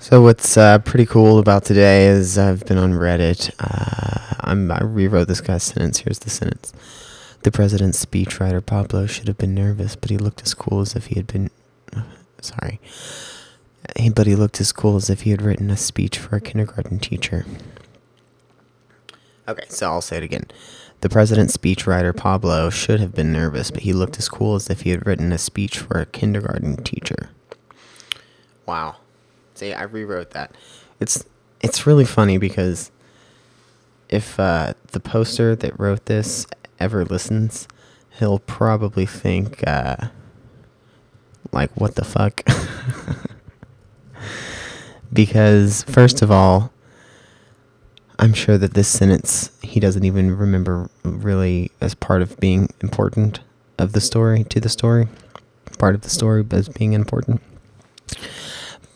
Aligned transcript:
So 0.00 0.22
what's 0.22 0.56
uh, 0.56 0.78
pretty 0.78 1.06
cool 1.06 1.40
about 1.40 1.64
today 1.64 2.06
is 2.06 2.38
I've 2.38 2.64
been 2.64 2.78
on 2.78 2.92
Reddit. 2.92 3.50
Uh, 3.58 4.34
I'm, 4.40 4.70
I 4.70 4.78
rewrote 4.80 5.26
this 5.26 5.40
guy's 5.40 5.64
sentence. 5.64 5.98
Here's 5.98 6.20
the 6.20 6.30
sentence: 6.30 6.72
The 7.42 7.50
president's 7.50 8.04
speechwriter 8.04 8.64
Pablo 8.64 9.06
should 9.06 9.26
have 9.26 9.38
been 9.38 9.56
nervous, 9.56 9.96
but 9.96 10.10
he 10.10 10.16
looked 10.16 10.42
as 10.42 10.54
cool 10.54 10.80
as 10.80 10.94
if 10.94 11.06
he 11.06 11.16
had 11.16 11.26
been. 11.26 11.50
Sorry, 12.40 12.80
but 14.14 14.28
he 14.28 14.36
looked 14.36 14.60
as 14.60 14.70
cool 14.70 14.94
as 14.94 15.10
if 15.10 15.22
he 15.22 15.30
had 15.30 15.42
written 15.42 15.68
a 15.68 15.76
speech 15.76 16.16
for 16.16 16.36
a 16.36 16.40
kindergarten 16.40 17.00
teacher. 17.00 17.44
Okay, 19.48 19.64
so 19.68 19.90
I'll 19.90 20.00
say 20.00 20.18
it 20.18 20.22
again. 20.22 20.46
The 21.00 21.08
president's 21.08 21.56
speechwriter 21.56 22.16
Pablo 22.16 22.70
should 22.70 23.00
have 23.00 23.16
been 23.16 23.32
nervous, 23.32 23.72
but 23.72 23.82
he 23.82 23.92
looked 23.92 24.18
as 24.18 24.28
cool 24.28 24.54
as 24.54 24.70
if 24.70 24.82
he 24.82 24.90
had 24.90 25.06
written 25.06 25.32
a 25.32 25.38
speech 25.38 25.78
for 25.80 25.98
a 25.98 26.06
kindergarten 26.06 26.84
teacher. 26.84 27.30
Wow. 28.64 28.96
See, 29.58 29.72
I 29.72 29.82
rewrote 29.82 30.30
that. 30.30 30.54
It's 31.00 31.24
it's 31.60 31.84
really 31.84 32.04
funny 32.04 32.38
because 32.38 32.92
if 34.08 34.38
uh, 34.38 34.74
the 34.92 35.00
poster 35.00 35.56
that 35.56 35.80
wrote 35.80 36.06
this 36.06 36.46
ever 36.78 37.04
listens, 37.04 37.66
he'll 38.20 38.38
probably 38.38 39.04
think 39.04 39.66
uh, 39.66 39.96
like, 41.50 41.72
"What 41.74 41.96
the 41.96 42.04
fuck?" 42.04 42.44
because 45.12 45.82
first 45.82 46.22
of 46.22 46.30
all, 46.30 46.72
I'm 48.20 48.34
sure 48.34 48.58
that 48.58 48.74
this 48.74 48.86
sentence 48.86 49.50
he 49.60 49.80
doesn't 49.80 50.04
even 50.04 50.36
remember 50.36 50.88
really 51.02 51.72
as 51.80 51.96
part 51.96 52.22
of 52.22 52.38
being 52.38 52.68
important 52.80 53.40
of 53.76 53.90
the 53.90 54.00
story 54.00 54.44
to 54.44 54.60
the 54.60 54.68
story, 54.68 55.08
part 55.78 55.96
of 55.96 56.02
the 56.02 56.10
story 56.10 56.46
as 56.52 56.68
being 56.68 56.92
important. 56.92 57.42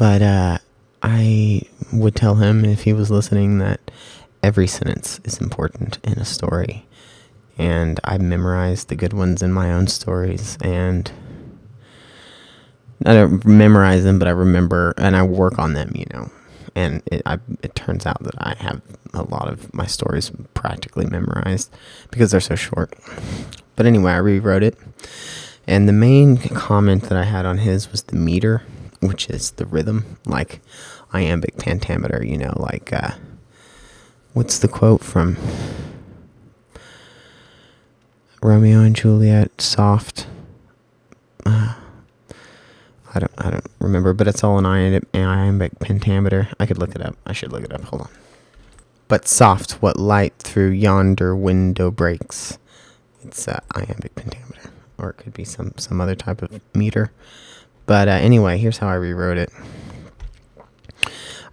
But 0.00 0.22
uh, 0.22 0.58
I 1.02 1.60
would 1.92 2.16
tell 2.16 2.36
him 2.36 2.64
if 2.64 2.84
he 2.84 2.94
was 2.94 3.10
listening 3.10 3.58
that 3.58 3.90
every 4.42 4.66
sentence 4.66 5.20
is 5.24 5.38
important 5.38 5.98
in 6.02 6.14
a 6.14 6.24
story. 6.24 6.86
And 7.58 8.00
I 8.02 8.16
memorize 8.16 8.84
the 8.86 8.94
good 8.94 9.12
ones 9.12 9.42
in 9.42 9.52
my 9.52 9.70
own 9.70 9.88
stories. 9.88 10.56
And 10.62 11.12
I 13.04 13.12
don't 13.12 13.44
memorize 13.44 14.04
them, 14.04 14.18
but 14.18 14.26
I 14.26 14.30
remember 14.30 14.94
and 14.96 15.14
I 15.14 15.22
work 15.22 15.58
on 15.58 15.74
them, 15.74 15.92
you 15.94 16.06
know. 16.14 16.30
And 16.74 17.02
it, 17.12 17.20
I, 17.26 17.38
it 17.62 17.74
turns 17.74 18.06
out 18.06 18.22
that 18.22 18.36
I 18.38 18.54
have 18.58 18.80
a 19.12 19.24
lot 19.24 19.48
of 19.48 19.74
my 19.74 19.84
stories 19.84 20.32
practically 20.54 21.04
memorized 21.04 21.76
because 22.10 22.30
they're 22.30 22.40
so 22.40 22.54
short. 22.54 22.94
But 23.76 23.84
anyway, 23.84 24.12
I 24.12 24.16
rewrote 24.16 24.62
it. 24.62 24.78
And 25.66 25.86
the 25.86 25.92
main 25.92 26.38
comment 26.38 27.02
that 27.10 27.18
I 27.18 27.24
had 27.24 27.44
on 27.44 27.58
his 27.58 27.92
was 27.92 28.04
the 28.04 28.16
meter 28.16 28.62
which 29.00 29.28
is 29.30 29.52
the 29.52 29.66
rhythm, 29.66 30.18
like 30.26 30.60
iambic 31.12 31.56
pentameter, 31.56 32.24
you 32.24 32.38
know, 32.38 32.52
like, 32.56 32.92
uh, 32.92 33.12
what's 34.32 34.58
the 34.58 34.68
quote 34.68 35.02
from 35.02 35.36
Romeo 38.42 38.80
and 38.80 38.94
Juliet, 38.94 39.60
soft? 39.60 40.26
Uh, 41.44 41.74
I 43.14 43.18
don't, 43.18 43.32
I 43.38 43.50
don't 43.50 43.66
remember, 43.80 44.12
but 44.12 44.28
it's 44.28 44.44
all 44.44 44.64
iambic, 44.64 45.04
iambic 45.14 45.78
pentameter. 45.80 46.48
I 46.60 46.66
could 46.66 46.78
look 46.78 46.94
it 46.94 47.02
up. 47.02 47.16
I 47.26 47.32
should 47.32 47.52
look 47.52 47.64
it 47.64 47.72
up. 47.72 47.82
Hold 47.84 48.02
on. 48.02 48.10
But 49.08 49.26
soft, 49.26 49.72
what 49.82 49.98
light 49.98 50.34
through 50.38 50.70
yonder 50.70 51.34
window 51.34 51.90
breaks. 51.90 52.58
It's 53.24 53.48
uh, 53.48 53.60
iambic 53.74 54.14
pentameter, 54.14 54.70
or 54.96 55.10
it 55.10 55.16
could 55.16 55.34
be 55.34 55.44
some 55.44 55.72
some 55.76 56.00
other 56.00 56.14
type 56.14 56.42
of 56.42 56.60
meter. 56.74 57.10
But 57.86 58.08
uh, 58.08 58.12
anyway, 58.12 58.58
here's 58.58 58.78
how 58.78 58.88
I 58.88 58.94
rewrote 58.94 59.38
it. 59.38 59.50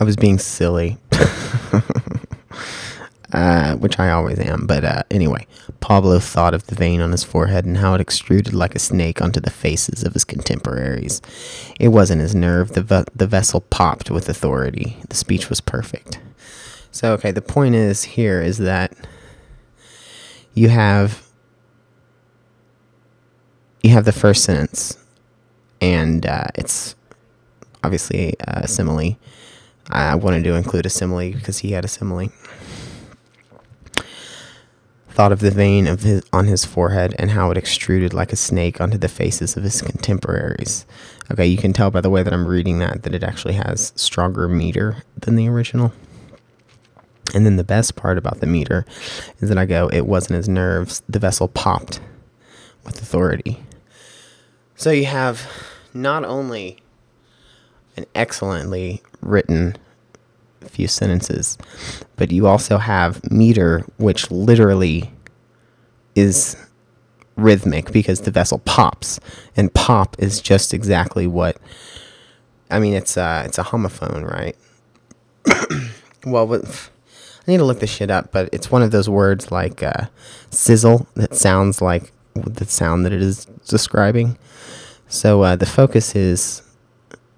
I 0.00 0.04
was 0.04 0.16
being 0.16 0.38
silly, 0.38 0.98
uh, 3.32 3.76
which 3.76 3.98
I 4.00 4.10
always 4.10 4.38
am. 4.38 4.66
But 4.66 4.84
uh, 4.84 5.02
anyway, 5.10 5.46
Pablo 5.80 6.18
thought 6.18 6.54
of 6.54 6.66
the 6.66 6.74
vein 6.74 7.00
on 7.00 7.12
his 7.12 7.22
forehead 7.22 7.64
and 7.64 7.76
how 7.76 7.94
it 7.94 8.00
extruded 8.00 8.54
like 8.54 8.74
a 8.74 8.78
snake 8.80 9.20
onto 9.22 9.40
the 9.40 9.50
faces 9.50 10.02
of 10.02 10.14
his 10.14 10.24
contemporaries. 10.24 11.20
It 11.78 11.88
wasn't 11.88 12.22
his 12.22 12.34
nerve. 12.34 12.72
The, 12.72 12.82
ve- 12.82 13.04
the 13.14 13.26
vessel 13.26 13.60
popped 13.60 14.10
with 14.10 14.28
authority. 14.28 14.96
The 15.08 15.16
speech 15.16 15.48
was 15.48 15.60
perfect. 15.60 16.18
So, 16.90 17.12
okay, 17.14 17.30
the 17.30 17.42
point 17.42 17.74
is 17.74 18.02
here 18.04 18.42
is 18.42 18.58
that 18.58 18.92
you 20.54 20.68
have 20.68 21.26
you 23.82 23.90
have 23.90 24.04
the 24.04 24.12
first 24.12 24.44
sentence 24.44 24.96
and 25.82 26.24
uh, 26.24 26.46
it's 26.54 26.94
obviously 27.82 28.34
a 28.40 28.66
simile. 28.68 29.18
I 29.90 30.14
wanted 30.14 30.44
to 30.44 30.54
include 30.54 30.86
a 30.86 30.90
simile 30.90 31.32
because 31.32 31.58
he 31.58 31.72
had 31.72 31.84
a 31.84 31.88
simile. 31.88 32.28
Thought 35.10 35.32
of 35.32 35.40
the 35.40 35.50
vein 35.50 35.86
of 35.88 36.04
his 36.04 36.22
on 36.32 36.46
his 36.46 36.64
forehead 36.64 37.14
and 37.18 37.32
how 37.32 37.50
it 37.50 37.58
extruded 37.58 38.14
like 38.14 38.32
a 38.32 38.36
snake 38.36 38.80
onto 38.80 38.96
the 38.96 39.08
faces 39.08 39.56
of 39.56 39.64
his 39.64 39.82
contemporaries. 39.82 40.86
Okay, 41.30 41.46
you 41.46 41.58
can 41.58 41.74
tell 41.74 41.90
by 41.90 42.00
the 42.00 42.08
way 42.08 42.22
that 42.22 42.32
I'm 42.32 42.46
reading 42.46 42.78
that 42.78 43.02
that 43.02 43.14
it 43.14 43.24
actually 43.24 43.54
has 43.54 43.92
stronger 43.96 44.48
meter 44.48 45.02
than 45.16 45.36
the 45.36 45.48
original. 45.48 45.92
And 47.34 47.44
then 47.44 47.56
the 47.56 47.64
best 47.64 47.96
part 47.96 48.18
about 48.18 48.40
the 48.40 48.46
meter 48.46 48.86
is 49.40 49.48
that 49.48 49.58
I 49.58 49.66
go, 49.66 49.88
it 49.88 50.06
wasn't 50.06 50.36
his 50.36 50.48
nerves. 50.48 51.02
The 51.08 51.18
vessel 51.18 51.48
popped 51.48 52.00
with 52.84 53.00
authority. 53.02 53.62
So 54.76 54.90
you 54.90 55.06
have 55.06 55.46
not 55.94 56.24
only 56.24 56.78
an 57.96 58.06
excellently 58.14 59.02
written 59.20 59.76
few 60.68 60.88
sentences, 60.88 61.58
but 62.16 62.30
you 62.30 62.46
also 62.46 62.78
have 62.78 63.30
meter, 63.30 63.84
which 63.98 64.30
literally 64.30 65.10
is 66.14 66.56
rhythmic 67.36 67.92
because 67.92 68.22
the 68.22 68.30
vessel 68.30 68.58
pops, 68.60 69.20
and 69.56 69.72
pop 69.74 70.16
is 70.18 70.40
just 70.40 70.72
exactly 70.74 71.26
what. 71.26 71.56
I 72.70 72.78
mean, 72.78 72.94
it's 72.94 73.16
a 73.16 73.42
it's 73.44 73.58
a 73.58 73.64
homophone, 73.64 74.28
right? 74.30 74.56
well, 76.24 76.46
with, 76.46 76.90
I 77.46 77.50
need 77.50 77.58
to 77.58 77.64
look 77.64 77.80
this 77.80 77.90
shit 77.90 78.10
up, 78.10 78.32
but 78.32 78.48
it's 78.52 78.70
one 78.70 78.82
of 78.82 78.90
those 78.90 79.08
words 79.08 79.50
like 79.50 79.82
uh, 79.82 80.06
sizzle 80.50 81.06
that 81.14 81.34
sounds 81.34 81.82
like 81.82 82.12
the 82.34 82.64
sound 82.64 83.04
that 83.04 83.12
it 83.12 83.22
is 83.22 83.44
describing. 83.66 84.38
So 85.12 85.42
uh, 85.42 85.56
the 85.56 85.66
focus 85.66 86.16
is 86.16 86.62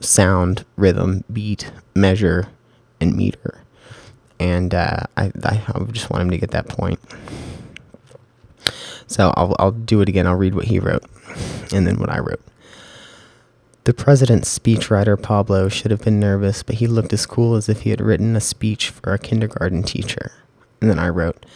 sound, 0.00 0.64
rhythm, 0.74 1.22
beat, 1.32 1.70
measure, 1.94 2.48
and 3.00 3.14
meter. 3.14 3.62
And 4.40 4.74
uh, 4.74 5.04
I, 5.16 5.30
I, 5.44 5.84
just 5.92 6.10
want 6.10 6.22
him 6.22 6.30
to 6.30 6.36
get 6.36 6.50
that 6.50 6.68
point. 6.68 6.98
So 9.06 9.32
I'll, 9.36 9.54
I'll 9.60 9.70
do 9.70 10.00
it 10.00 10.08
again. 10.08 10.26
I'll 10.26 10.34
read 10.34 10.56
what 10.56 10.64
he 10.64 10.80
wrote 10.80 11.04
and 11.72 11.86
then 11.86 12.00
what 12.00 12.10
I 12.10 12.18
wrote. 12.18 12.42
The 13.84 13.94
president's 13.94 14.58
speechwriter, 14.58 15.20
Pablo, 15.20 15.68
should 15.68 15.92
have 15.92 16.02
been 16.02 16.18
nervous, 16.18 16.64
but 16.64 16.76
he 16.76 16.88
looked 16.88 17.12
as 17.12 17.24
cool 17.24 17.54
as 17.54 17.68
if 17.68 17.82
he 17.82 17.90
had 17.90 18.00
written 18.00 18.34
a 18.34 18.40
speech 18.40 18.90
for 18.90 19.14
a 19.14 19.18
kindergarten 19.18 19.84
teacher. 19.84 20.32
And 20.80 20.90
then 20.90 20.98
I 20.98 21.08
wrote, 21.08 21.46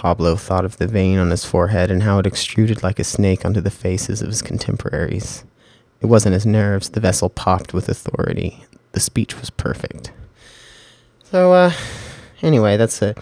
Pablo 0.00 0.34
thought 0.34 0.64
of 0.64 0.78
the 0.78 0.86
vein 0.86 1.18
on 1.18 1.28
his 1.28 1.44
forehead 1.44 1.90
and 1.90 2.04
how 2.04 2.18
it 2.18 2.26
extruded 2.26 2.82
like 2.82 2.98
a 2.98 3.04
snake 3.04 3.44
onto 3.44 3.60
the 3.60 3.70
faces 3.70 4.22
of 4.22 4.28
his 4.28 4.40
contemporaries. 4.40 5.44
It 6.00 6.06
wasn't 6.06 6.32
his 6.32 6.46
nerves, 6.46 6.88
the 6.88 7.00
vessel 7.00 7.28
popped 7.28 7.74
with 7.74 7.86
authority. 7.86 8.64
The 8.92 9.00
speech 9.00 9.38
was 9.38 9.50
perfect. 9.50 10.10
So, 11.24 11.52
uh, 11.52 11.72
anyway, 12.40 12.78
that's 12.78 13.02
a, 13.02 13.14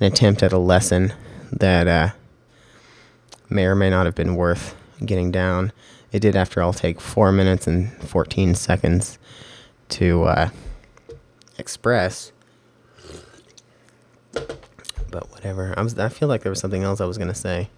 an 0.00 0.12
attempt 0.12 0.42
at 0.42 0.52
a 0.52 0.58
lesson 0.58 1.14
that, 1.52 1.86
uh, 1.86 2.08
may 3.48 3.64
or 3.66 3.76
may 3.76 3.88
not 3.88 4.06
have 4.06 4.16
been 4.16 4.34
worth 4.34 4.74
getting 5.04 5.30
down. 5.30 5.70
It 6.10 6.18
did, 6.18 6.34
after 6.34 6.60
all, 6.60 6.72
take 6.72 7.00
four 7.00 7.30
minutes 7.30 7.68
and 7.68 7.92
14 8.02 8.56
seconds 8.56 9.20
to, 9.90 10.24
uh, 10.24 10.48
express 11.56 12.32
but 15.16 15.32
whatever. 15.32 15.72
I 15.78 15.82
was 15.82 15.98
I 15.98 16.10
feel 16.10 16.28
like 16.28 16.42
there 16.42 16.50
was 16.50 16.60
something 16.60 16.82
else 16.82 17.00
I 17.00 17.06
was 17.06 17.16
gonna 17.16 17.34
say. 17.34 17.70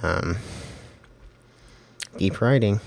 Um, 0.00 0.36
deep 2.16 2.40
writing. 2.40 2.78